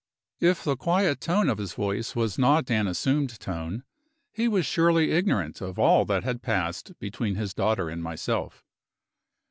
If 0.39 0.63
the 0.63 0.75
quiet 0.75 1.21
tone 1.21 1.47
of 1.47 1.59
his 1.59 1.75
voice 1.75 2.15
was 2.15 2.39
not 2.39 2.71
an 2.71 2.87
assumed 2.87 3.39
tone, 3.39 3.83
he 4.31 4.47
was 4.47 4.65
surely 4.65 5.11
ignorant 5.11 5.61
of 5.61 5.77
all 5.77 6.05
that 6.05 6.23
had 6.23 6.41
passed 6.41 6.97
between 6.97 7.35
his 7.35 7.53
daughter 7.53 7.87
and 7.87 8.01
myself. 8.01 8.65